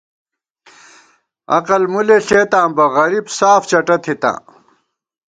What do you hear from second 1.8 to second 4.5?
مُلے لېئیتاں بہ غریب ساف چٹہ تھِتاں